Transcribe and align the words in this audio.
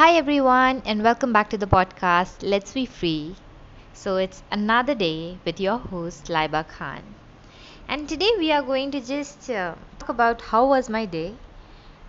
Hi, 0.00 0.14
everyone, 0.16 0.80
and 0.86 1.02
welcome 1.02 1.30
back 1.30 1.50
to 1.50 1.58
the 1.58 1.66
podcast 1.66 2.42
Let's 2.42 2.72
Be 2.72 2.86
Free. 2.86 3.36
So, 3.92 4.16
it's 4.16 4.42
another 4.50 4.94
day 4.94 5.38
with 5.44 5.60
your 5.60 5.76
host, 5.76 6.28
Laiba 6.28 6.66
Khan. 6.66 7.02
And 7.86 8.08
today 8.08 8.30
we 8.38 8.50
are 8.50 8.62
going 8.62 8.90
to 8.92 9.00
just 9.02 9.50
uh, 9.50 9.74
talk 9.98 10.08
about 10.08 10.40
how 10.40 10.66
was 10.68 10.88
my 10.88 11.04
day 11.04 11.34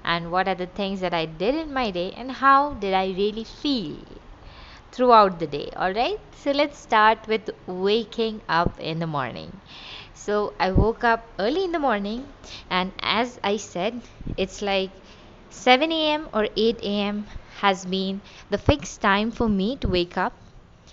and 0.06 0.32
what 0.32 0.48
are 0.48 0.56
the 0.56 0.68
things 0.68 1.02
that 1.02 1.14
I 1.14 1.26
did 1.26 1.54
in 1.56 1.74
my 1.74 1.92
day 1.92 2.14
and 2.16 2.32
how 2.32 2.76
did 2.76 2.94
I 2.94 3.08
really 3.08 3.44
feel 3.44 3.98
throughout 4.92 5.40
the 5.40 5.48
day. 5.48 5.70
All 5.76 5.92
right, 5.94 6.20
so 6.36 6.52
let's 6.52 6.78
start 6.78 7.28
with 7.28 7.50
waking 7.68 8.42
up 8.48 8.80
in 8.80 9.00
the 9.00 9.08
morning. 9.08 9.60
So, 10.14 10.54
I 10.60 10.72
woke 10.72 11.04
up 11.04 11.26
early 11.40 11.64
in 11.64 11.72
the 11.72 11.80
morning, 11.80 12.28
and 12.70 12.92
as 13.02 13.40
I 13.44 13.58
said, 13.58 14.02
it's 14.38 14.62
like 14.62 14.92
7 15.50 16.12
a.m. 16.14 16.30
or 16.34 16.48
8 16.56 17.00
a.m. 17.10 17.26
has 17.62 17.86
been 17.86 18.22
the 18.50 18.58
fixed 18.58 19.02
time 19.02 19.32
for 19.32 19.48
me 19.48 19.76
to 19.78 19.88
wake 19.88 20.18
up 20.18 20.34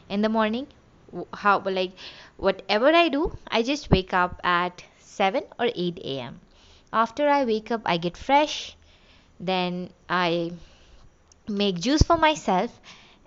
in 0.08 0.22
the 0.22 0.28
morning. 0.28 0.66
How 1.32 1.58
like 1.60 1.92
whatever 2.36 2.88
I 2.94 3.08
do, 3.08 3.36
I 3.46 3.62
just 3.62 3.90
wake 3.90 4.12
up 4.12 4.40
at 4.44 4.84
7 5.00 5.44
or 5.58 5.70
8 5.74 5.98
a.m. 6.04 6.40
After 6.92 7.28
I 7.28 7.44
wake 7.44 7.70
up, 7.70 7.82
I 7.84 7.96
get 7.96 8.16
fresh, 8.16 8.76
then 9.40 9.90
I 10.08 10.52
make 11.48 11.80
juice 11.80 12.02
for 12.02 12.16
myself. 12.16 12.80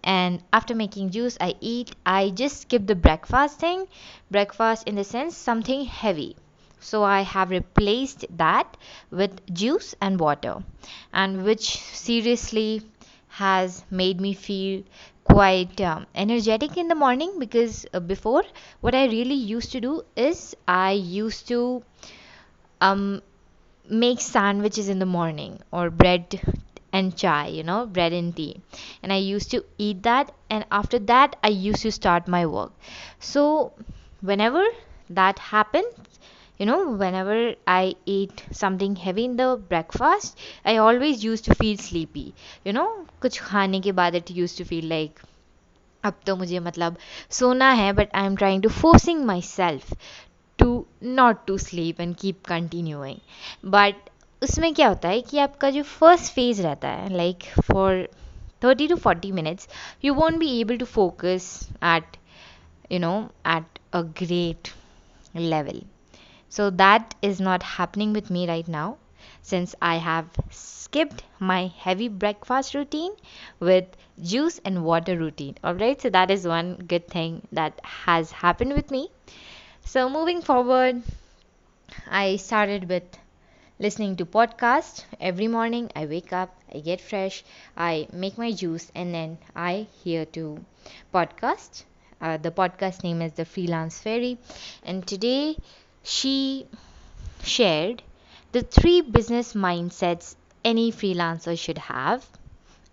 And 0.03 0.43
after 0.53 0.73
making 0.73 1.11
juice 1.11 1.37
i 1.39 1.55
eat. 1.59 1.91
I 2.05 2.29
just 2.29 2.61
skip 2.61 2.87
the 2.87 2.95
breakfast 2.95 3.59
thing. 3.59 3.87
Breakfast 4.29 4.87
in 4.87 4.95
the 4.95 5.03
sense 5.03 5.35
something 5.35 5.85
heavy. 5.85 6.35
So 6.79 7.03
i 7.03 7.21
have 7.21 7.51
replaced 7.51 8.25
that 8.37 8.77
with 9.11 9.53
juice 9.53 9.93
and 10.01 10.19
water. 10.19 10.63
And 11.13 11.43
which 11.43 11.77
seriously 11.79 12.81
has 13.39 13.83
made 13.89 14.19
me 14.21 14.33
feel 14.33 14.83
quite 15.23 15.79
um, 15.81 16.05
energetic 16.15 16.77
in 16.77 16.87
the 16.87 16.95
morning 16.95 17.39
because 17.39 17.85
uh, 17.93 17.99
before 17.99 18.43
what 18.81 18.95
i 18.95 19.05
really 19.05 19.39
used 19.55 19.71
to 19.71 19.81
do 19.81 20.03
is 20.15 20.55
i 20.67 20.91
used 20.91 21.47
to 21.47 21.83
um 22.81 23.21
make 23.89 24.21
sandwiches 24.21 24.89
in 24.89 24.99
the 24.99 25.05
morning 25.05 25.59
or 25.71 25.89
bread 25.89 26.41
and 26.93 27.17
chai, 27.17 27.47
you 27.47 27.63
know, 27.63 27.85
bread 27.85 28.13
and 28.13 28.35
tea. 28.35 28.61
And 29.03 29.13
I 29.13 29.17
used 29.17 29.51
to 29.51 29.65
eat 29.77 30.03
that, 30.03 30.33
and 30.49 30.65
after 30.71 30.99
that, 30.99 31.37
I 31.43 31.49
used 31.49 31.81
to 31.83 31.91
start 31.91 32.27
my 32.27 32.45
work. 32.45 32.73
So, 33.19 33.73
whenever 34.21 34.63
that 35.09 35.39
happens, 35.39 35.93
you 36.60 36.66
know, 36.66 36.90
whenever 36.92 37.54
I 37.66 37.94
eat 38.06 38.42
something 38.52 38.96
heavy 38.96 39.24
in 39.24 39.36
the 39.36 39.56
breakfast, 39.68 40.38
I 40.64 40.76
always 40.78 41.24
used 41.24 41.44
to 41.46 41.54
feel 41.54 41.76
sleepy. 41.78 42.34
You 42.64 42.72
know, 42.72 42.88
कुछ 43.22 43.40
खाने 43.40 43.80
के 43.80 43.92
बाद 43.92 44.14
it 44.14 44.30
used 44.30 44.58
to 44.58 44.64
feel 44.64 44.88
like 44.92 45.24
अब 46.04 46.20
तो 46.26 46.36
मुझे 46.36 46.58
मतलब 46.60 46.96
सोना 47.38 47.70
है 47.72 47.92
but 47.92 48.14
I 48.14 48.26
am 48.26 48.36
trying 48.36 48.62
to 48.62 48.68
forcing 48.68 49.24
myself 49.42 49.92
to 50.58 50.84
not 51.04 51.46
to 51.46 51.56
sleep 51.58 52.00
and 52.00 52.14
keep 52.16 52.44
continuing 52.48 53.70
but 53.70 54.10
उसमें 54.42 54.72
क्या 54.74 54.88
होता 54.88 55.08
है 55.08 55.20
कि 55.30 55.38
आपका 55.38 55.70
जो 55.70 55.82
फर्स्ट 55.82 56.32
फेज 56.32 56.60
रहता 56.60 56.88
है 56.88 57.12
like 57.16 57.44
for 57.72 58.06
thirty 58.64 58.88
to 58.88 58.96
forty 59.06 59.32
minutes 59.32 59.68
you 60.04 60.14
won't 60.14 60.38
be 60.38 60.60
able 60.60 60.78
to 60.78 60.86
focus 60.94 61.68
eight 61.84 62.16
you 62.90 62.98
know 62.98 63.30
at 63.44 63.78
a 63.92 64.02
great 64.04 64.72
level 65.34 65.80
so 66.51 66.69
that 66.69 67.15
is 67.23 67.41
not 67.41 67.63
happening 67.63 68.13
with 68.13 68.29
me 68.29 68.47
right 68.49 68.67
now 68.67 68.97
since 69.51 69.73
i 69.81 69.95
have 70.07 70.27
skipped 70.51 71.23
my 71.39 71.61
heavy 71.85 72.07
breakfast 72.25 72.75
routine 72.75 73.13
with 73.59 73.85
juice 74.21 74.59
and 74.65 74.83
water 74.83 75.17
routine. 75.17 75.55
All 75.63 75.73
right 75.75 75.99
so 76.01 76.09
that 76.11 76.29
is 76.29 76.45
one 76.47 76.75
good 76.93 77.07
thing 77.07 77.41
that 77.53 77.79
has 77.83 78.31
happened 78.31 78.73
with 78.73 78.91
me. 78.91 79.09
So 79.85 80.09
moving 80.09 80.41
forward 80.41 81.03
i 82.21 82.35
started 82.35 82.87
with 82.89 83.17
listening 83.79 84.15
to 84.17 84.25
podcast 84.25 85.03
every 85.29 85.47
morning 85.47 85.89
i 85.95 86.05
wake 86.05 86.31
up 86.33 86.55
i 86.75 86.79
get 86.79 87.01
fresh 87.01 87.43
i 87.77 88.07
make 88.13 88.37
my 88.37 88.51
juice 88.51 88.91
and 88.95 89.13
then 89.15 89.37
i 89.55 89.87
hear 90.03 90.25
to 90.25 90.43
podcast 91.13 91.83
uh, 92.21 92.37
the 92.37 92.51
podcast 92.51 93.03
name 93.03 93.21
is 93.21 93.33
the 93.33 93.45
freelance 93.45 93.99
fairy. 93.99 94.37
And 94.83 95.07
today 95.07 95.57
she 96.03 96.67
shared 97.43 98.03
the 98.51 98.61
three 98.61 99.01
business 99.01 99.53
mindsets 99.53 100.35
any 100.63 100.91
freelancer 100.91 101.57
should 101.57 101.77
have 101.77 102.25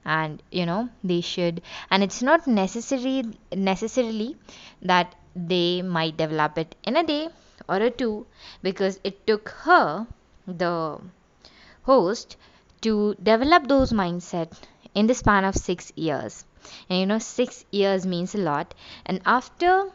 and 0.05 0.43
you 0.51 0.65
know 0.67 0.89
they 1.05 1.21
should. 1.21 1.61
And 1.91 2.03
it's 2.03 2.23
not 2.23 2.47
necessary 2.47 3.25
necessarily 3.53 4.37
that 4.83 5.15
they 5.37 5.83
might 5.83 6.17
develop 6.17 6.59
it 6.59 6.75
in 6.85 6.97
a 6.97 7.05
day 7.05 7.29
or 7.69 7.77
a 7.77 7.91
two 7.91 8.27
because 8.63 8.99
it 9.05 9.27
took 9.27 9.51
her 9.65 10.07
the 10.47 10.99
host 11.83 12.37
to 12.81 13.15
develop 13.23 13.69
those 13.69 13.93
mindset 13.93 14.53
in 14.95 15.07
the 15.07 15.15
span 15.15 15.45
of 15.45 15.57
6 15.57 15.93
years. 15.97 16.45
And 16.89 17.01
you 17.01 17.07
know 17.07 17.19
6 17.19 17.65
years 17.71 18.07
means 18.07 18.35
a 18.35 18.39
lot. 18.39 18.75
And 19.05 19.21
after 19.27 19.91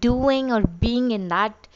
doing 0.00 0.52
or 0.52 0.62
being 0.62 1.10
in 1.10 1.28
that 1.28 1.66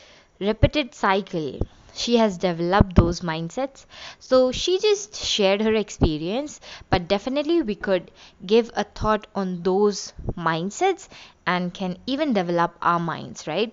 repeated 0.41 0.95
cycle. 0.95 1.61
She 1.95 2.17
has 2.17 2.37
developed 2.39 2.97
those 2.97 3.21
mindsets. 3.21 3.87
So 4.19 4.51
she 4.51 4.79
just 4.81 5.15
shared 5.15 5.61
her 5.61 5.75
experience 5.75 6.61
but 6.89 7.07
definitely 7.07 7.63
we 7.63 7.77
could 7.77 8.11
give 8.45 8.71
a 8.75 8.83
thought 8.85 9.27
on 9.37 9.63
those 9.63 10.13
mindsets 10.37 11.09
and 11.47 11.73
can 11.73 11.99
even 12.07 12.33
develop 12.33 12.77
our 12.83 12.99
minds 12.99 13.47
right? 13.47 13.73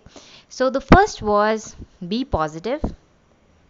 So 0.49 0.69
the 0.69 0.81
first 0.81 1.21
was 1.23 1.75
be 2.07 2.23
positive. 2.25 2.83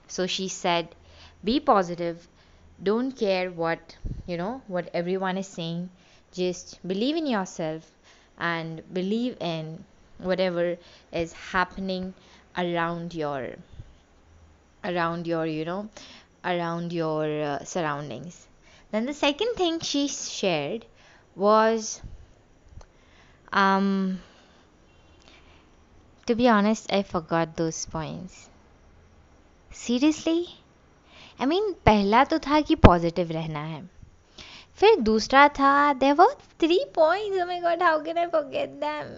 So 0.08 0.28
she 0.28 0.50
said 0.50 0.96
be 1.44 1.62
positive. 1.62 2.28
Don't 2.84 3.14
care 3.14 3.52
what 3.52 3.96
you 4.26 4.36
know 4.36 4.62
what 4.68 4.90
everyone 4.94 5.38
is 5.38 5.48
saying. 5.48 5.90
Just 6.34 6.80
believe 6.86 7.16
in 7.16 7.26
yourself 7.26 7.90
and 8.38 8.82
believe 8.94 9.38
in 9.40 9.86
whatever 10.18 10.78
is 11.14 11.32
happening 11.34 12.14
around 12.57 13.15
your 13.15 13.41
around 14.85 15.27
your 15.27 15.47
you 15.47 15.65
know 15.65 15.89
around 16.45 16.93
your 16.93 17.27
uh, 17.43 17.65
surroundings 17.65 18.47
then 18.91 19.07
the 19.07 19.15
second 19.15 19.55
thing 19.55 19.79
she 19.81 20.07
shared 20.09 20.87
was 21.37 22.01
um 23.53 24.21
to 26.27 26.35
be 26.35 26.49
honest 26.49 26.93
i 26.93 27.03
forgot 27.03 27.57
those 27.57 27.85
points 27.87 28.49
seriously 29.71 30.41
I 31.41 31.47
mean 31.47 31.73
पहला 31.87 32.23
तो 32.31 32.39
था 32.39 32.61
कि 32.61 32.75
positive 32.87 33.31
रहना 33.33 33.61
है 33.65 33.81
फिर 34.81 35.01
दूसरा 35.01 35.47
था 35.59 35.73
there 36.01 36.15
were 36.15 36.35
three 36.61 36.79
points 36.95 37.41
oh 37.43 37.47
my 37.47 37.61
god 37.61 37.83
how 37.83 38.03
can 38.05 38.19
I 38.19 38.27
forget 38.35 38.71
them 38.85 39.09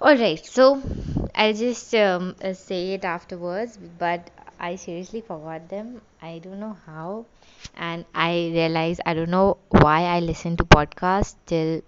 Alright, 0.00 0.46
so 0.46 0.80
I'll 1.34 1.54
just 1.54 1.92
um, 1.96 2.36
uh, 2.40 2.52
say 2.52 2.92
it 2.94 3.04
afterwards, 3.04 3.76
but 3.98 4.30
I 4.60 4.76
seriously 4.76 5.22
forgot 5.22 5.68
them. 5.68 6.00
I 6.22 6.38
don't 6.38 6.60
know 6.60 6.76
how, 6.86 7.26
and 7.76 8.04
I 8.14 8.52
realize 8.54 9.00
I 9.04 9.14
don't 9.14 9.30
know 9.30 9.56
why 9.70 10.02
I 10.02 10.20
listen 10.20 10.56
to 10.58 10.64
podcasts 10.64 11.34
till 11.46 11.82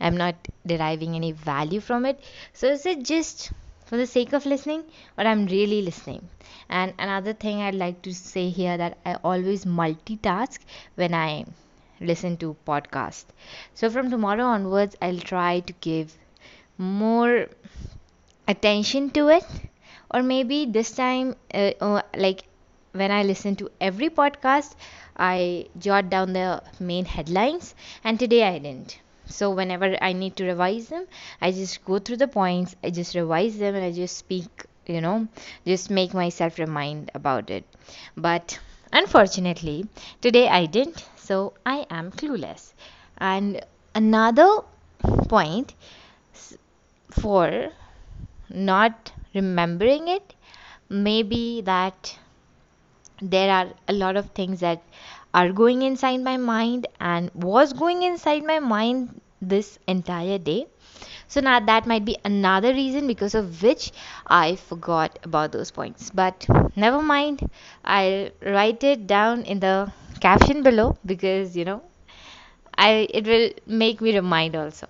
I'm 0.00 0.16
not 0.16 0.36
deriving 0.66 1.14
any 1.16 1.32
value 1.32 1.80
from 1.80 2.06
it. 2.06 2.18
So 2.54 2.68
is 2.68 2.86
it 2.86 3.02
just 3.04 3.52
for 3.84 3.98
the 3.98 4.06
sake 4.06 4.32
of 4.32 4.46
listening 4.46 4.84
or 5.18 5.24
I'm 5.26 5.44
really 5.44 5.82
listening? 5.82 6.26
And 6.70 6.94
another 6.98 7.34
thing 7.34 7.60
I'd 7.60 7.74
like 7.74 8.00
to 8.02 8.14
say 8.14 8.48
here 8.48 8.78
that 8.78 8.96
I 9.04 9.16
always 9.22 9.66
multitask 9.66 10.60
when 10.94 11.12
I 11.12 11.44
listen 12.00 12.38
to 12.38 12.56
podcast. 12.66 13.26
So 13.74 13.90
from 13.90 14.08
tomorrow 14.08 14.44
onwards 14.44 14.96
I'll 15.02 15.18
try 15.18 15.60
to 15.60 15.74
give 15.74 16.16
more 16.80 17.46
attention 18.48 19.10
to 19.10 19.28
it. 19.28 19.44
Or 20.10 20.22
maybe 20.22 20.66
this 20.66 20.90
time 20.92 21.36
uh, 21.54 21.72
uh, 21.80 22.02
like 22.16 22.44
when 22.92 23.12
I 23.12 23.22
listen 23.22 23.54
to 23.56 23.70
every 23.80 24.08
podcast 24.10 24.74
I 25.16 25.66
jot 25.78 26.10
down 26.10 26.32
the 26.32 26.62
main 26.80 27.04
headlines 27.04 27.74
and 28.02 28.18
today 28.18 28.42
I 28.42 28.58
didn't. 28.58 28.98
So 29.26 29.50
whenever 29.50 29.96
i 30.02 30.12
need 30.12 30.34
to 30.38 30.44
revise 30.44 30.88
them 30.88 31.06
i 31.40 31.52
just 31.52 31.84
go 31.84 32.00
through 32.00 32.16
the 32.16 32.26
points 32.26 32.74
i 32.82 32.90
just 32.90 33.14
revise 33.14 33.58
them 33.58 33.76
and 33.76 33.84
i 33.84 33.92
just 33.92 34.16
speak 34.16 34.64
you 34.86 35.00
know 35.00 35.28
just 35.64 35.88
make 35.88 36.12
myself 36.12 36.58
remind 36.58 37.12
about 37.14 37.48
it. 37.48 37.64
But 38.16 38.58
unfortunately 38.92 39.86
today 40.20 40.48
i 40.48 40.66
didn't 40.66 41.06
so 41.16 41.52
i 41.64 41.86
am 41.90 42.10
clueless. 42.10 42.72
And 43.18 43.64
another 43.94 44.50
point 45.28 45.74
for 47.10 47.70
not 48.50 49.12
remembering 49.34 50.08
it 50.08 50.34
maybe 50.90 51.62
that 51.62 52.18
there 53.22 53.50
are 53.50 53.68
a 53.88 53.92
lot 53.92 54.16
of 54.16 54.30
things 54.30 54.60
that 54.60 54.82
are 55.32 55.52
going 55.52 55.82
inside 55.82 56.18
my 56.18 56.36
mind 56.36 56.86
and 57.00 57.30
was 57.34 57.72
going 57.72 58.02
inside 58.02 58.42
my 58.44 58.58
mind 58.58 59.20
this 59.40 59.78
entire 59.86 60.38
day 60.38 60.66
so 61.28 61.40
now 61.40 61.58
that 61.60 61.86
might 61.86 62.04
be 62.04 62.16
another 62.24 62.72
reason 62.74 63.06
because 63.06 63.34
of 63.34 63.62
which 63.62 63.92
I 64.26 64.56
forgot 64.56 65.18
about 65.24 65.52
those 65.52 65.70
points. 65.70 66.10
But 66.10 66.46
never 66.76 67.02
mind, 67.02 67.48
I'll 67.84 68.30
write 68.42 68.84
it 68.84 69.06
down 69.06 69.42
in 69.44 69.60
the 69.60 69.92
caption 70.20 70.62
below 70.64 70.98
because 71.06 71.56
you 71.56 71.64
know 71.64 71.82
I 72.76 73.08
it 73.10 73.26
will 73.26 73.50
make 73.66 74.00
me 74.00 74.14
remind 74.14 74.56
also. 74.56 74.88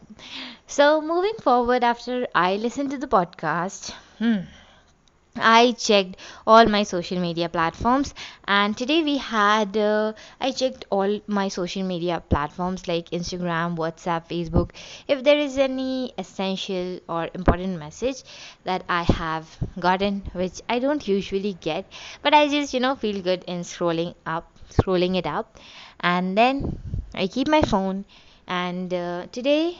So 0.71 1.03
moving 1.03 1.35
forward 1.43 1.85
after 1.85 2.27
I 2.35 2.57
listened 2.57 2.93
to 2.93 2.97
the 2.97 3.07
podcast, 3.07 3.91
hmm, 4.19 4.39
I 5.37 5.73
checked 5.73 6.17
all 6.47 6.67
my 6.67 6.85
social 6.85 7.19
media 7.21 7.49
platforms, 7.49 8.15
and 8.47 8.77
today 8.79 9.03
we 9.03 9.17
had 9.19 9.77
uh, 9.77 10.13
I 10.41 10.53
checked 10.53 10.85
all 10.89 11.21
my 11.27 11.49
social 11.49 11.83
media 11.83 12.23
platforms 12.29 12.87
like 12.89 13.11
Instagram, 13.11 13.77
WhatsApp, 13.77 14.29
Facebook. 14.29 14.71
If 15.09 15.25
there 15.25 15.37
is 15.39 15.59
any 15.59 16.13
essential 16.17 17.01
or 17.09 17.29
important 17.35 17.79
message 17.81 18.23
that 18.65 18.85
I 18.89 19.03
have 19.03 19.49
gotten, 19.81 20.23
which 20.33 20.63
I 20.69 20.79
don't 20.79 21.07
usually 21.09 21.55
get, 21.55 21.87
but 22.23 22.35
I 22.35 22.49
just 22.49 22.73
you 22.73 22.81
know 22.81 22.95
feel 22.95 23.21
good 23.21 23.45
in 23.49 23.61
scrolling 23.63 24.15
up, 24.27 24.49
scrolling 24.71 25.17
it 25.17 25.27
up, 25.27 25.59
and 26.01 26.39
then 26.39 26.79
I 27.15 27.27
keep 27.27 27.49
my 27.49 27.63
phone. 27.63 28.05
And 28.47 28.93
uh, 28.95 29.27
today, 29.33 29.79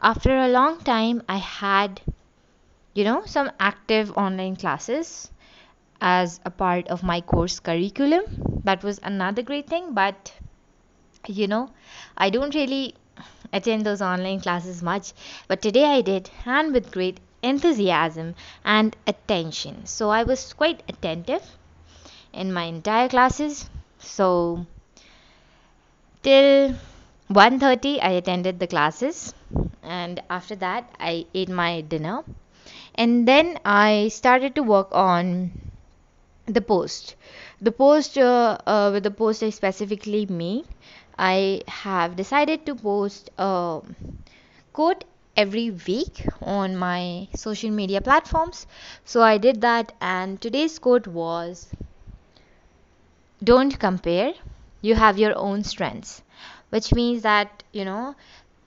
after 0.00 0.36
a 0.36 0.48
long 0.48 0.78
time, 0.80 1.22
I 1.28 1.38
had 1.38 2.00
you 2.94 3.04
know 3.04 3.22
some 3.26 3.50
active 3.60 4.10
online 4.16 4.56
classes 4.56 5.30
as 6.00 6.40
a 6.44 6.50
part 6.50 6.88
of 6.88 7.02
my 7.02 7.20
course 7.20 7.60
curriculum. 7.60 8.24
That 8.64 8.82
was 8.82 8.98
another 9.02 9.42
great 9.42 9.68
thing 9.68 9.94
but 9.94 10.32
you 11.26 11.46
know 11.46 11.70
i 12.16 12.30
don't 12.30 12.54
really 12.54 12.94
attend 13.52 13.84
those 13.86 14.02
online 14.02 14.40
classes 14.40 14.82
much. 14.82 15.12
But 15.48 15.62
today 15.62 15.84
i 15.84 16.00
did 16.02 16.30
and 16.44 16.72
with 16.72 16.90
great 16.92 17.20
enthusiasm 17.42 18.34
and 18.64 18.96
attention. 19.06 19.86
So 19.86 20.10
i 20.10 20.22
was 20.24 20.52
quite 20.52 20.82
attentive 20.88 21.42
in 22.32 22.52
my 22.52 22.64
entire 22.64 23.08
classes. 23.08 23.68
So 23.98 24.66
till 26.22 26.74
1:30 27.28 28.00
i 28.02 28.10
attended 28.10 28.58
the 28.58 28.66
classes 28.66 29.34
and 29.88 30.22
after 30.30 30.54
that 30.54 30.90
i 31.00 31.26
ate 31.34 31.48
my 31.48 31.80
dinner 31.80 32.22
and 32.96 33.26
then 33.28 33.58
I 33.64 34.08
started 34.08 34.54
to 34.56 34.62
work 34.62 34.88
on 34.92 35.52
the 36.46 36.60
post. 36.60 37.14
The 37.60 37.72
post, 37.72 38.18
uh, 38.18 38.58
uh, 38.66 38.90
with 38.92 39.04
the 39.04 39.10
post 39.10 39.42
I 39.42 39.50
specifically 39.50 40.26
made, 40.26 40.66
I 41.18 41.62
have 41.68 42.16
decided 42.16 42.66
to 42.66 42.74
post 42.74 43.30
a 43.38 43.80
quote 44.72 45.04
every 45.36 45.70
week 45.70 46.26
on 46.40 46.74
my 46.76 47.28
social 47.34 47.70
media 47.70 48.00
platforms. 48.00 48.66
So 49.04 49.22
I 49.22 49.36
did 49.38 49.60
that, 49.60 49.92
and 50.00 50.40
today's 50.40 50.78
quote 50.78 51.06
was 51.06 51.68
Don't 53.42 53.80
compare, 53.80 54.32
you 54.80 54.94
have 54.94 55.18
your 55.18 55.36
own 55.36 55.64
strengths, 55.64 56.22
which 56.70 56.94
means 56.94 57.22
that, 57.22 57.64
you 57.72 57.84
know, 57.84 58.14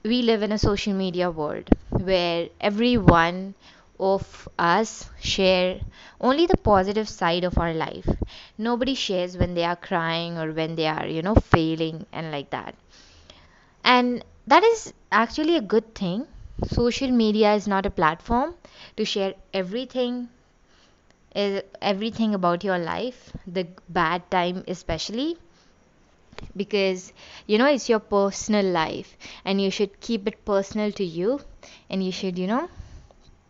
we 0.03 0.21
live 0.21 0.43
in 0.43 0.51
a 0.51 0.57
social 0.57 0.93
media 0.93 1.31
world 1.31 1.69
where 1.89 2.49
everyone 2.59 3.55
of 3.99 4.47
us 4.59 5.09
share 5.19 5.79
only 6.19 6.45
the 6.47 6.57
positive 6.57 7.07
side 7.09 7.43
of 7.43 7.57
our 7.57 7.73
life. 7.73 8.07
Nobody 8.57 8.95
shares 8.95 9.37
when 9.37 9.53
they 9.53 9.63
are 9.63 9.75
crying 9.75 10.37
or 10.37 10.51
when 10.51 10.75
they 10.75 10.87
are, 10.87 11.07
you 11.07 11.21
know, 11.21 11.35
failing 11.35 12.05
and 12.11 12.31
like 12.31 12.49
that. 12.51 12.75
And 13.83 14.25
that 14.47 14.63
is 14.63 14.91
actually 15.11 15.55
a 15.55 15.61
good 15.61 15.93
thing. 15.93 16.25
Social 16.71 17.11
media 17.11 17.53
is 17.53 17.67
not 17.67 17.85
a 17.85 17.91
platform 17.91 18.55
to 18.97 19.05
share 19.05 19.35
everything 19.53 20.29
is 21.35 21.61
everything 21.81 22.33
about 22.35 22.63
your 22.63 22.77
life, 22.77 23.31
the 23.47 23.67
bad 23.89 24.29
time 24.31 24.63
especially 24.67 25.37
because 26.55 27.13
you 27.47 27.57
know 27.57 27.65
it's 27.67 27.89
your 27.89 27.99
personal 27.99 28.65
life 28.65 29.17
and 29.45 29.61
you 29.61 29.71
should 29.71 29.99
keep 30.01 30.27
it 30.27 30.43
personal 30.45 30.91
to 30.91 31.03
you 31.05 31.39
and 31.89 32.03
you 32.03 32.11
should 32.11 32.37
you 32.37 32.47
know 32.47 32.69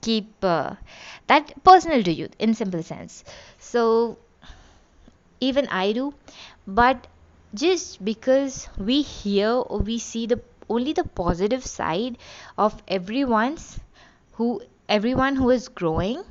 keep 0.01 0.33
uh, 0.43 0.75
that 1.27 1.53
personal 1.63 2.03
to 2.03 2.11
you 2.13 2.29
in 2.39 2.53
simple 2.55 2.83
sense. 2.83 3.23
So 3.59 4.17
even 5.45 5.67
i 5.77 5.91
do 5.91 6.13
but 6.65 7.07
just 7.61 8.03
because 8.09 8.67
we 8.89 9.01
hear 9.01 9.49
or 9.49 9.79
we 9.79 9.97
see 9.99 10.25
the 10.25 10.39
only 10.69 10.93
the 10.93 11.03
positive 11.21 11.65
side 11.65 12.17
of 12.57 12.81
everyone's 12.87 13.65
who 14.33 14.49
everyone 14.87 15.35
who 15.35 15.49
is 15.49 15.67
growing 15.67 16.23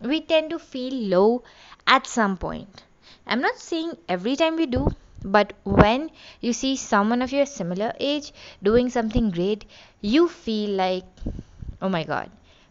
we 0.00 0.20
tend 0.22 0.48
to 0.50 0.58
feel 0.58 0.94
low 1.14 1.42
at 1.86 2.06
some 2.06 2.36
point. 2.36 2.82
I'm 3.26 3.40
not 3.40 3.56
saying 3.58 3.92
every 4.08 4.34
time 4.36 4.56
we 4.56 4.66
do 4.66 4.88
but 5.24 5.52
when 5.64 6.10
you 6.40 6.52
see 6.52 6.76
someone 6.76 7.22
of 7.22 7.32
your 7.32 7.46
similar 7.46 7.92
age 8.00 8.32
doing 8.62 8.88
something 8.90 9.30
great 9.30 9.64
you 10.00 10.28
feel 10.28 10.70
like 10.70 11.04
oh 11.80 11.88
my 11.88 12.04
god 12.04 12.30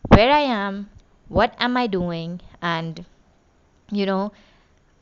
where 0.09 0.31
I 0.31 0.39
am, 0.39 0.89
what 1.29 1.55
am 1.59 1.77
I 1.77 1.87
doing, 1.87 2.41
and 2.61 3.05
you 3.91 4.05
know, 4.05 4.31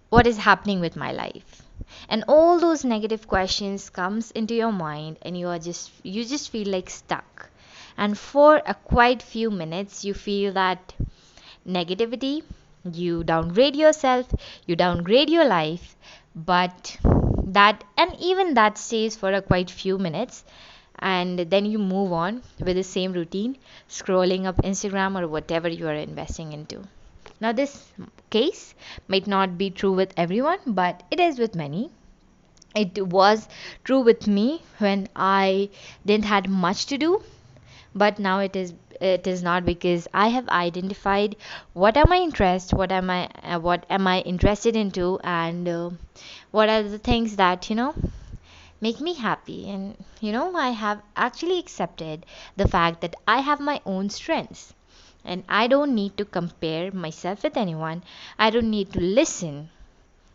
what 0.10 0.28
is 0.28 0.38
happening 0.38 0.80
with 0.80 0.96
my 0.96 1.12
life. 1.12 1.64
And 2.08 2.24
all 2.28 2.60
those 2.60 2.86
negative 2.86 3.28
questions 3.28 3.90
comes 3.90 4.32
into 4.32 4.54
your 4.54 4.72
mind 4.72 5.18
and 5.24 5.38
you 5.38 5.48
are 5.48 5.60
just 5.60 5.92
you 6.04 6.26
just 6.26 6.50
feel 6.52 6.68
like 6.68 6.90
stuck. 6.90 7.50
And 7.98 8.18
for 8.18 8.62
a 8.66 8.74
quite 8.76 9.22
few 9.22 9.50
minutes 9.50 10.06
you 10.06 10.14
feel 10.14 10.54
that 10.54 10.94
negativity, 11.68 12.44
you 12.92 13.24
downgrade 13.24 13.76
yourself, 13.76 14.34
you 14.68 14.76
downgrade 14.76 15.30
your 15.30 15.46
life, 15.46 15.96
but 16.36 16.98
that 17.54 17.84
and 17.98 18.16
even 18.20 18.54
that 18.56 18.78
stays 18.78 19.16
for 19.16 19.32
a 19.34 19.42
quite 19.42 19.70
few 19.72 19.98
minutes 19.98 20.44
and 21.00 21.40
then 21.40 21.66
you 21.66 21.80
move 21.80 22.12
on 22.12 22.42
with 22.60 22.76
the 22.76 22.84
same 22.84 23.14
routine 23.14 23.58
scrolling 23.90 24.46
up 24.46 24.58
instagram 24.72 25.20
or 25.20 25.28
whatever 25.28 25.68
you 25.70 25.88
are 25.88 25.94
investing 25.94 26.54
into. 26.54 26.84
Now 27.42 27.52
this 27.54 27.92
case 28.30 28.74
might 29.08 29.28
not 29.28 29.58
be 29.58 29.70
true 29.70 29.94
with 29.94 30.14
everyone 30.18 30.60
but 30.68 31.04
it 31.12 31.20
is 31.20 31.40
with 31.40 31.56
many. 31.56 31.90
It 32.76 33.08
was 33.08 33.48
true 33.84 34.02
with 34.02 34.28
me 34.28 34.62
when 34.78 35.08
i 35.16 35.70
didn't 36.06 36.26
had 36.26 36.50
much 36.50 36.86
to 36.88 36.98
do 36.98 37.24
but 37.96 38.20
now 38.20 38.40
it 38.40 38.56
is 38.56 38.74
it 39.02 39.28
is 39.28 39.42
not 39.44 39.66
because 39.66 40.08
i 40.14 40.28
have 40.30 40.48
identified 40.50 41.36
what 41.74 41.98
are 41.98 42.06
my 42.08 42.18
interests 42.18 42.74
what 42.74 42.92
am 42.92 43.10
i 43.10 43.28
uh, 43.44 43.60
what 43.60 43.86
am 43.90 44.08
i 44.08 44.20
interested 44.22 44.76
into 44.76 45.20
and 45.24 45.68
uh, 45.68 45.90
what 46.52 46.70
are 46.70 46.84
the 46.84 47.00
things 47.00 47.36
that 47.36 47.70
you 47.70 47.76
know 47.76 47.94
make 48.82 49.00
me 49.00 49.14
happy. 49.14 49.70
And 49.70 49.96
you 50.20 50.32
know 50.34 50.56
i 50.56 50.72
have 50.72 51.02
actually 51.16 51.60
accepted 51.60 52.26
the 52.58 52.68
fact 52.68 53.02
that 53.02 53.16
i 53.28 53.40
have 53.40 53.60
my 53.60 53.80
own 53.86 54.10
strengths. 54.10 54.74
And 55.24 55.44
i 55.48 55.68
don't 55.68 55.96
need 55.96 56.18
to 56.18 56.26
compare 56.26 56.92
myself 56.92 57.44
with 57.44 57.56
anyone. 57.56 58.04
I 58.38 58.50
don't 58.50 58.70
need 58.70 58.92
to 58.94 59.00
listen 59.00 59.70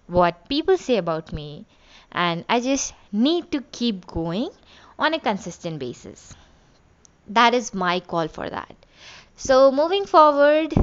what 0.06 0.49
people 0.49 0.78
say 0.78 0.96
about 0.96 1.32
me. 1.32 1.66
And 2.12 2.44
i 2.49 2.61
just 2.61 2.94
need 3.12 3.50
to 3.52 3.61
keep 3.73 4.06
going 4.06 4.50
on 4.99 5.14
a 5.14 5.20
consistent 5.20 5.78
basis 5.78 6.34
that 7.28 7.54
is 7.54 7.75
my 7.75 8.00
call 8.00 8.28
for 8.28 8.49
that. 8.50 8.75
So 9.37 9.73
moving 9.73 10.07
forward 10.07 10.75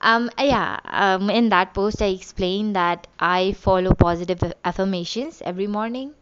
um 0.00 0.30
yeah 0.38 0.78
um 0.84 1.30
in 1.30 1.48
that 1.50 1.72
post 1.74 2.02
i 2.02 2.06
explained 2.06 2.76
that 2.76 3.06
i 3.18 3.52
follow 3.52 3.92
positive 3.94 4.42
affirmations 4.64 5.40
every 5.44 5.66
morning 5.66 6.12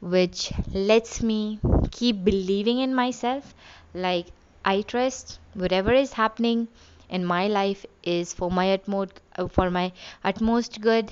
which 0.00 0.52
lets 0.72 1.22
me 1.22 1.58
keep 1.92 2.24
believing 2.24 2.78
in 2.80 2.94
myself. 2.94 3.54
Like 3.94 4.26
i 4.64 4.82
trust 4.82 5.38
whatever 5.54 5.92
is 5.92 6.12
happening 6.14 6.68
in 7.10 7.24
my 7.24 7.48
life 7.48 7.86
is 8.04 8.34
for 8.34 8.50
my 8.50 8.72
utmost 8.74 9.20
uh, 9.36 9.48
for 9.48 9.70
my 9.70 9.92
utmost 10.24 10.80
good. 10.80 11.10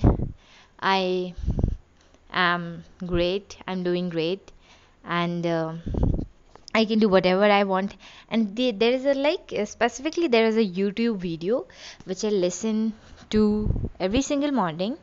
I 0.81 1.33
am 2.31 2.83
great. 3.05 3.57
I'm 3.67 3.83
doing 3.83 4.09
great. 4.09 4.51
And 5.05 5.45
uh, 5.45 5.73
i 6.81 6.85
can 6.85 6.99
do 6.99 7.09
whatever 7.09 7.45
i 7.45 7.63
want. 7.63 7.95
And 8.29 8.55
the, 8.55 8.71
there 8.71 8.93
is 8.93 9.05
a 9.05 9.13
like 9.13 9.53
uh, 9.57 9.65
specifically 9.65 10.27
there 10.27 10.45
is 10.45 10.57
a 10.57 10.65
youtube 10.79 11.17
video 11.17 11.65
which 12.05 12.23
i 12.23 12.29
listen 12.29 12.93
to 13.29 13.43
every 13.99 14.21
single 14.21 14.51
morning. 14.51 14.97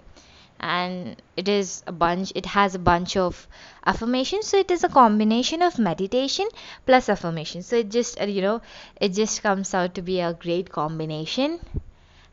And 0.58 1.20
it 1.36 1.48
is 1.48 1.82
a 1.86 1.92
bunch 1.92 2.32
it 2.34 2.46
has 2.46 2.74
a 2.74 2.78
bunch 2.78 3.16
of 3.16 3.46
affirmations. 3.84 4.46
So 4.46 4.56
it 4.58 4.70
is 4.70 4.84
a 4.84 4.88
combination 4.88 5.62
of 5.62 5.78
meditation 5.78 6.48
plus 6.86 7.10
affirmation 7.10 7.62
so 7.62 7.76
it 7.76 7.90
just 7.90 8.20
uh, 8.20 8.24
you 8.24 8.42
know 8.42 8.62
it 9.00 9.12
just 9.12 9.42
comes 9.42 9.74
out 9.74 9.94
to 9.96 10.02
be 10.02 10.20
a 10.20 10.32
great 10.32 10.70
combination. 10.70 11.60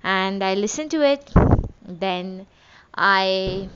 And 0.04 0.44
i 0.44 0.54
listen 0.54 0.90
to 0.90 1.02
it. 1.02 1.32
Then 1.86 2.48
I 2.96 3.70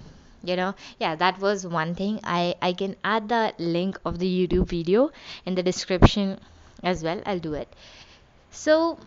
you 0.47 0.55
know? 0.55 0.73
Yeah 0.99 1.15
that 1.15 1.39
was 1.39 1.65
one 1.67 1.95
thing. 1.95 2.19
I 2.23 2.55
i 2.61 2.73
can 2.73 2.95
add 3.03 3.29
the 3.29 3.53
link 3.59 3.99
of 4.05 4.19
the 4.19 4.29
youtube 4.37 4.67
video 4.67 5.11
in 5.45 5.55
the 5.55 5.63
description 5.63 6.39
as 6.83 7.03
well. 7.03 7.21
I'll 7.25 7.39
do 7.39 7.53
it. 7.53 7.67
So 8.51 8.99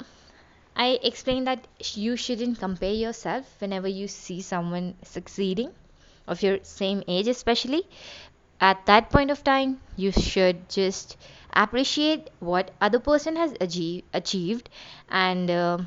i 0.77 0.99
explained 1.09 1.47
that 1.47 1.67
you 1.95 2.17
shouldn't 2.17 2.59
compare 2.59 2.93
yourself 2.93 3.47
whenever 3.61 3.89
you 3.89 4.09
see 4.09 4.41
someone 4.43 4.95
succeeding 5.05 5.71
of 6.27 6.43
your 6.43 6.59
same 6.65 7.05
age 7.09 7.29
especially. 7.29 7.87
At 8.61 8.87
that 8.87 9.11
point 9.11 9.31
of 9.31 9.45
time 9.45 9.81
you 9.97 10.13
should 10.13 10.69
just 10.69 11.17
appreciate 11.53 12.31
what 12.41 12.71
other 12.81 13.01
person 13.01 13.37
has 13.37 13.55
achieve, 13.61 14.05
achieved 14.15 14.71
and 15.11 15.51
uh, 15.51 15.79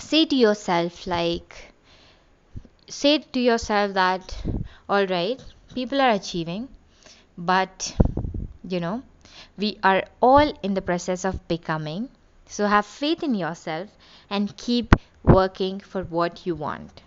say 0.00 0.24
to 0.26 0.36
yourself 0.36 1.06
like 1.06 1.72
say 2.88 3.18
to 3.18 3.40
yourself 3.40 3.94
that 3.94 4.36
all 4.90 5.06
right 5.06 5.42
people 5.74 6.00
are 6.00 6.10
achieving 6.10 6.68
but 7.38 7.94
you 8.74 8.80
know 8.80 9.02
we 9.56 9.78
are 9.82 10.04
all 10.20 10.52
in 10.62 10.74
the 10.74 10.82
process 10.82 11.24
of 11.24 11.46
becoming. 11.46 12.08
So 12.46 12.66
have 12.66 12.86
faith 12.86 13.22
in 13.22 13.34
yourself 13.34 13.88
and 14.28 14.56
keep 14.56 14.94
working 15.22 15.80
for 15.80 16.02
what 16.02 16.46
you 16.46 16.54
want. 16.54 17.02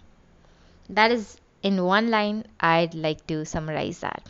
That 0.90 1.12
is 1.12 1.38
in 1.64 1.84
one 1.84 2.12
line 2.12 2.46
i'd 2.60 2.94
like 2.94 3.26
to 3.28 3.46
summarize 3.46 4.00
that. 4.00 4.30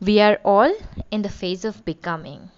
We 0.00 0.20
are 0.20 0.38
all 0.44 0.74
in 1.10 1.22
the 1.22 1.28
phase 1.28 1.64
of 1.64 1.84
becoming. 1.84 2.50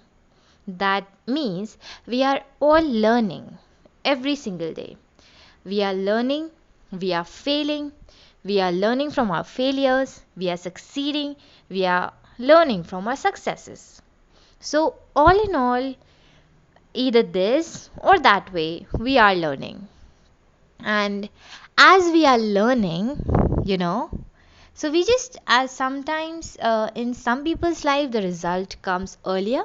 That 0.66 1.06
means 1.26 1.78
we 2.06 2.22
are 2.22 2.42
all 2.60 2.82
learning 2.82 3.58
every 4.04 4.36
single 4.36 4.72
day. 4.72 4.96
We 5.64 5.82
are 5.82 5.94
learning 5.94 6.50
we 6.90 7.12
are 7.14 7.24
failing 7.24 7.92
we 8.44 8.60
are 8.60 8.72
learning 8.72 9.10
from 9.10 9.30
our 9.30 9.44
failures, 9.44 10.22
we 10.36 10.50
are 10.50 10.56
succeeding, 10.56 11.36
we 11.68 11.84
are 11.86 12.12
learning 12.38 12.84
from 12.84 13.08
our 13.08 13.16
successes. 13.16 14.02
So, 14.60 14.96
all 15.16 15.38
in 15.44 15.54
all, 15.54 15.94
either 16.94 17.22
this 17.22 17.90
or 17.98 18.18
that 18.20 18.52
way, 18.52 18.86
we 18.98 19.18
are 19.18 19.34
learning. 19.34 19.88
And 20.84 21.28
as 21.78 22.04
we 22.12 22.26
are 22.26 22.38
learning, 22.38 23.24
you 23.64 23.78
know, 23.78 24.10
so 24.74 24.90
we 24.90 25.04
just, 25.04 25.38
as 25.46 25.70
sometimes 25.70 26.56
uh, 26.60 26.90
in 26.94 27.14
some 27.14 27.44
people's 27.44 27.84
life, 27.84 28.10
the 28.12 28.22
result 28.22 28.76
comes 28.82 29.18
earlier, 29.26 29.64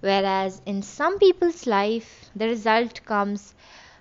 whereas 0.00 0.60
in 0.66 0.82
some 0.82 1.18
people's 1.18 1.66
life, 1.66 2.30
the 2.36 2.46
result 2.48 3.04
comes 3.04 3.54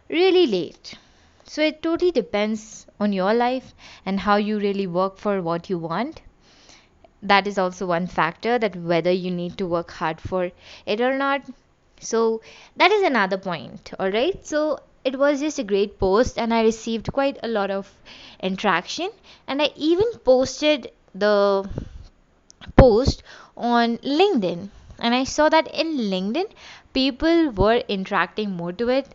really 0.10 0.48
late. 0.48 0.96
So 1.46 1.62
it 1.62 1.82
totally 1.82 2.12
depends 2.12 2.86
on 3.00 3.14
your 3.14 3.34
life 3.34 3.74
and 4.06 4.20
how 4.20 4.36
you 4.38 4.60
really 4.60 4.88
work 4.88 5.18
for 5.18 5.42
what 5.42 5.70
you 5.70 5.78
want. 5.78 6.22
That 7.22 7.48
is 7.48 7.58
also 7.58 7.86
one 7.86 8.08
factor 8.08 8.60
that 8.60 8.76
whether 8.76 9.12
you 9.12 9.32
need 9.32 9.58
to 9.58 9.66
work 9.66 9.92
hard 9.92 10.20
for 10.20 10.52
it 10.86 11.02
or 11.02 11.18
not. 11.18 11.42
So 12.00 12.42
that 12.76 12.92
is 12.92 13.04
another 13.04 13.38
point. 13.38 13.94
All 14.00 14.12
right. 14.12 14.46
So 14.46 14.80
it 15.04 15.18
was 15.18 15.40
just 15.40 15.60
a 15.60 15.64
great 15.64 16.00
post 16.00 16.38
and 16.38 16.54
I 16.54 16.64
received 16.64 17.12
quite 17.12 17.38
a 17.44 17.48
lot 17.48 17.72
of 17.72 17.92
interaction 18.42 19.10
and 19.48 19.62
I 19.62 19.72
even 19.76 20.06
posted 20.24 20.92
the 21.14 21.70
post 22.76 23.24
on 23.58 23.98
LinkedIn 24.00 24.70
and 25.00 25.16
I 25.16 25.24
saw 25.24 25.50
that 25.50 25.68
in 25.74 25.98
LinkedIn 25.98 26.50
people 26.94 27.50
were 27.52 27.84
interacting 27.88 28.52
more 28.52 28.72
to 28.74 28.90
it 28.90 29.14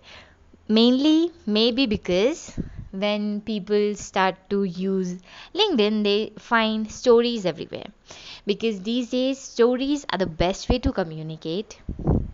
mainly 0.69 1.33
maybe 1.47 1.87
because 1.87 2.53
when 2.91 3.41
people 3.41 3.95
start 3.97 4.37
to 4.51 4.63
use 4.65 5.11
linkedin 5.61 5.97
they 6.05 6.33
find 6.39 6.91
stories 6.91 7.45
everywhere. 7.45 7.89
Because 8.47 8.81
these 8.83 9.11
days 9.11 9.39
stories 9.39 10.07
are 10.11 10.19
the 10.19 10.27
best 10.45 10.69
way 10.69 10.79
to 10.79 10.93
communicate. 10.93 11.79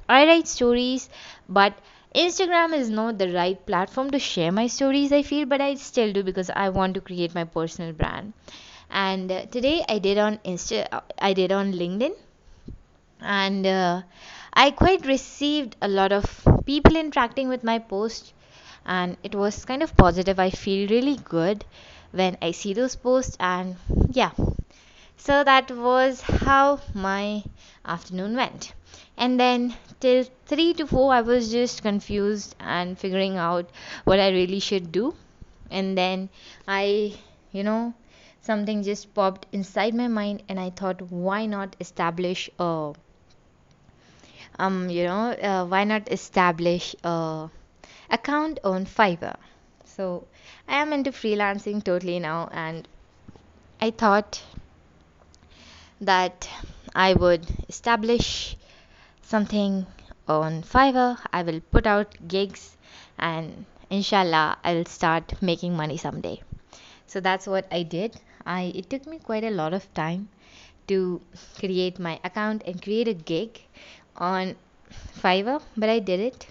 I 0.09 0.27
write 0.27 0.49
stories 0.49 1.09
but 1.49 1.75
instagram 2.15 2.73
is 2.79 2.91
not 2.91 3.19
the 3.19 3.31
right 3.33 3.65
platform 3.67 4.11
to 4.11 4.19
share 4.21 4.53
my 4.53 4.67
stories 4.69 5.11
i 5.13 5.23
feel 5.31 5.47
but 5.47 5.61
i 5.61 5.75
still 5.75 6.13
do 6.13 6.23
because 6.23 6.51
i 6.65 6.69
want 6.69 6.95
to 6.95 7.01
create 7.01 7.35
my 7.35 7.45
personal 7.45 7.93
brand. 7.93 8.33
And 8.91 9.33
uh, 9.33 9.47
today 9.47 9.85
i 9.89 9.99
did 9.99 10.19
on 10.19 10.39
insta 10.39 11.03
i 11.19 11.33
did 11.33 11.53
on 11.53 11.73
linkedin. 11.73 12.15
And 13.21 13.67
uh, 13.67 14.03
I 14.57 14.71
quite 14.71 15.05
received 15.05 15.75
a 15.83 15.89
lot 15.89 16.13
of 16.13 16.47
people 16.65 16.95
interacting 16.95 17.49
with 17.49 17.65
my 17.65 17.81
post 17.81 18.33
and 18.87 19.17
it 19.25 19.35
was 19.35 19.65
kind 19.65 19.83
of 19.83 19.97
positive. 19.97 20.39
I 20.39 20.51
feel 20.51 20.89
really 20.89 21.17
good 21.17 21.65
when 22.13 22.39
I 22.41 22.53
see 22.53 22.73
those 22.73 22.95
posts 22.95 23.37
and 23.41 23.75
yeah. 24.13 24.31
So 25.17 25.43
that 25.43 25.73
was 25.73 26.21
how 26.21 26.81
my 26.95 27.43
afternoon 27.85 28.37
went. 28.37 28.75
And 29.17 29.41
then 29.41 29.75
till 29.99 30.25
3 30.47 30.75
to 30.75 30.87
4 30.87 31.13
I 31.13 31.21
was 31.23 31.51
just 31.51 31.83
confused 31.83 32.55
and 32.61 32.97
figuring 32.97 33.37
out 33.37 33.69
what 34.05 34.21
I 34.21 34.31
really 34.31 34.61
should 34.61 34.93
do. 34.93 35.17
And 35.69 35.99
then 35.99 36.29
I, 36.69 37.15
you 37.51 37.65
know, 37.65 37.93
something 38.41 38.85
just 38.85 39.13
popped 39.15 39.47
inside 39.51 39.95
my 39.95 40.07
mind 40.07 40.45
and 40.49 40.61
I 40.61 40.71
thought 40.71 41.03
why 41.11 41.47
not 41.47 41.75
establish 41.81 42.49
a 42.61 42.93
um 44.59 44.89
you 44.91 45.05
know 45.05 45.31
uh, 45.33 45.65
why 45.67 45.85
not 45.85 46.11
establish 46.13 46.95
a 47.05 47.49
account 48.11 48.61
on 48.65 48.87
fiverr? 48.87 49.37
So 49.85 50.27
i 50.69 50.77
am 50.83 50.93
into 50.93 51.11
freelancing 51.13 51.83
totally 51.83 52.19
now 52.19 52.49
and 52.53 52.89
i 53.81 53.91
thought 53.91 54.43
that 56.01 56.49
i 56.95 57.13
would 57.15 57.47
establish 57.69 58.57
something 59.23 59.87
on 60.29 60.63
fiverr. 60.63 61.19
I 61.33 61.43
will 61.43 61.61
put 61.61 61.87
out 61.87 62.17
gigs 62.29 62.77
and 63.19 63.67
inshallah 63.91 64.59
i'll 64.65 64.85
start 64.87 65.35
making 65.43 65.77
money 65.77 65.97
someday. 65.97 66.41
So 67.07 67.21
that's 67.21 67.47
what 67.47 67.67
i 67.71 67.83
did. 67.83 68.17
I 68.47 68.73
it 68.75 68.91
took 68.91 69.07
me 69.07 69.19
quite 69.19 69.45
a 69.45 69.51
lot 69.51 69.75
of 69.75 69.93
time 69.95 70.29
to 70.89 71.21
create 71.59 71.99
my 71.99 72.21
account 72.25 72.63
and 72.67 72.83
create 72.83 73.09
a 73.09 73.15
gig 73.15 73.64
on 74.17 74.57
Fiverr, 75.21 75.63
but 75.77 75.89
I 75.89 75.99
did 75.99 76.21
it. 76.21 76.47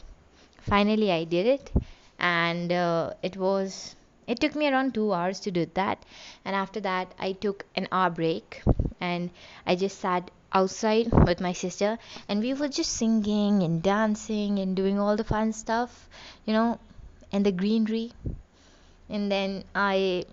Finally, 0.62 1.12
I 1.12 1.24
did 1.24 1.46
it, 1.46 1.72
and 2.20 2.72
uh, 2.72 3.14
it 3.22 3.38
was. 3.38 3.96
It 4.28 4.40
took 4.40 4.56
me 4.56 4.70
around 4.70 4.94
two 4.94 5.12
hours 5.14 5.40
to 5.42 5.52
do 5.52 5.68
that, 5.74 6.06
and 6.46 6.56
after 6.56 6.80
that, 6.82 7.14
I 7.20 7.34
took 7.34 7.66
an 7.76 7.88
hour 7.92 8.10
break, 8.10 8.64
and 9.02 9.30
I 9.66 9.76
just 9.76 10.00
sat 10.00 10.32
outside 10.54 11.12
with 11.12 11.42
my 11.42 11.52
sister, 11.54 11.98
and 12.30 12.40
we 12.40 12.54
were 12.54 12.70
just 12.70 12.92
singing 12.94 13.64
and 13.64 13.82
dancing 13.84 14.60
and 14.60 14.76
doing 14.76 15.00
all 15.00 15.18
the 15.18 15.24
fun 15.24 15.52
stuff, 15.52 16.08
you 16.46 16.54
know, 16.54 16.80
in 17.32 17.44
the 17.44 17.52
greenery. 17.52 18.14
And 19.10 19.32
then 19.32 19.64
I 19.76 20.26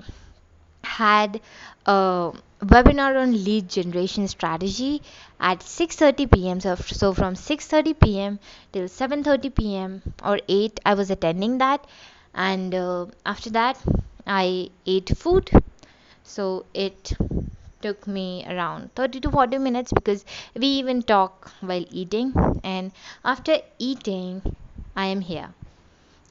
had 0.85 1.41
a 1.87 2.33
webinar 2.63 3.17
on 3.21 3.33
lead 3.45 3.69
generation 3.69 4.29
strategy 4.29 5.03
at 5.41 5.63
6:30 5.63 6.27
p.m. 6.27 6.61
So, 6.61 6.75
so 6.77 7.13
from 7.15 7.35
6:30 7.35 7.95
p.m. 8.01 8.39
till 8.73 8.89
7:30 8.89 9.51
p.m. 9.55 10.03
or 10.25 10.39
8 10.49 10.81
I 10.87 10.95
was 10.95 11.11
attending 11.11 11.59
that 11.59 11.87
and 12.35 12.75
uh, 12.75 13.07
after 13.27 13.51
that 13.51 13.79
I 14.27 14.71
ate 14.87 15.11
food 15.19 15.51
so 16.23 16.65
it 16.75 17.13
took 17.83 18.07
me 18.07 18.45
around 18.49 18.95
30 18.95 19.21
to 19.21 19.31
40 19.31 19.59
minutes 19.59 19.93
because 19.93 20.25
we 20.55 20.67
even 20.69 21.03
talk 21.03 21.51
while 21.61 21.85
eating 21.91 22.33
and 22.65 22.93
after 23.25 23.59
eating 23.79 24.43
I 24.97 25.07
am 25.07 25.21
here 25.21 25.51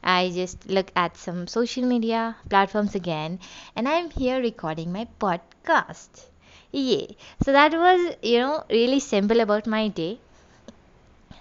I 0.04 0.32
just 0.32 0.68
look 0.68 0.92
at 0.96 1.18
some 1.18 1.48
social 1.48 1.86
media 1.86 2.36
platforms 2.50 2.96
again 2.96 3.40
and 3.76 3.88
I'm 3.88 4.10
here 4.10 4.42
recording 4.42 4.92
my 4.92 5.08
podcast. 5.20 6.26
Yeah. 6.72 7.08
So 7.44 7.52
that 7.52 7.72
was, 7.74 8.16
you 8.22 8.40
know, 8.40 8.64
really 8.70 9.00
simple 9.00 9.40
about 9.40 9.68
my 9.68 9.88
day. 9.88 10.20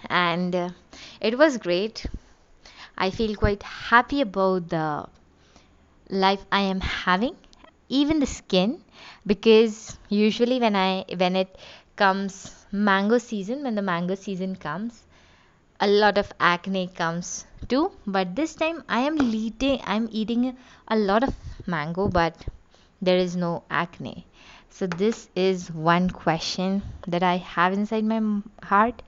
And 0.09 0.53
uh, 0.53 0.69
it 1.21 1.37
was 1.37 1.57
great. 1.57 2.05
I 2.97 3.11
feel 3.11 3.35
quite 3.35 3.63
happy 3.63 4.21
about 4.21 4.69
the 4.69 5.07
life 6.09 6.45
I 6.51 6.61
am 6.61 6.81
having, 6.81 7.35
even 7.87 8.19
the 8.19 8.25
skin, 8.25 8.83
because 9.25 9.97
usually 10.09 10.59
when 10.59 10.75
I 10.75 11.05
when 11.17 11.35
it 11.35 11.57
comes 11.95 12.53
mango 12.71 13.17
season, 13.17 13.63
when 13.63 13.75
the 13.75 13.81
mango 13.81 14.15
season 14.15 14.55
comes, 14.55 15.03
a 15.79 15.87
lot 15.87 16.17
of 16.17 16.31
acne 16.39 16.87
comes 16.99 17.45
too 17.67 17.91
but 18.05 18.35
this 18.35 18.53
time 18.55 18.83
i 18.97 18.99
am 19.09 19.17
eating 19.21 19.79
i'm 19.85 20.07
eating 20.11 20.55
a 20.87 20.95
lot 20.95 21.23
of 21.23 21.33
mango 21.75 22.07
but 22.07 22.45
there 23.01 23.17
is 23.17 23.35
no 23.35 23.63
acne 23.69 24.25
so 24.69 24.87
this 24.87 25.29
is 25.35 25.71
one 25.71 26.09
question 26.09 26.81
that 27.07 27.23
i 27.23 27.35
have 27.37 27.73
inside 27.73 28.03
my 28.13 28.21
heart 28.63 29.01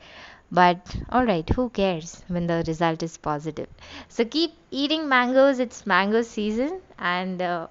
but 0.52 0.96
all 1.10 1.26
right 1.26 1.50
who 1.50 1.70
cares 1.70 2.24
when 2.28 2.48
the 2.48 2.64
result 2.68 3.04
is 3.04 3.18
positive 3.18 3.70
so 4.10 4.26
keep 4.26 4.54
eating 4.72 5.08
mangoes 5.10 5.60
it's 5.60 5.86
mango 5.86 6.22
season 6.22 6.82
and 7.00 7.42
uh, 7.42 7.68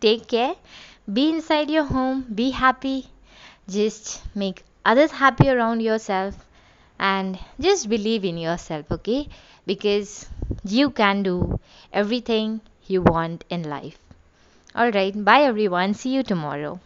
Take 0.00 0.26
care. 0.28 0.54
Be 1.12 1.28
inside 1.30 1.70
your 1.70 1.84
home. 1.84 2.22
Be 2.34 2.50
happy. 2.50 3.08
Just 3.68 4.22
make 4.34 4.64
others 4.84 5.10
happy 5.12 5.48
around 5.48 5.80
yourself 5.80 6.34
and 6.98 7.38
just 7.60 7.88
believe 7.88 8.24
in 8.24 8.38
yourself, 8.38 8.90
okay? 8.90 9.28
Because 9.66 10.26
you 10.64 10.90
can 10.90 11.22
do 11.22 11.60
everything 11.92 12.60
you 12.86 13.02
want 13.02 13.44
in 13.50 13.62
life. 13.62 13.98
Alright, 14.76 15.24
bye 15.24 15.42
everyone. 15.42 15.94
See 15.94 16.14
you 16.14 16.22
tomorrow. 16.22 16.80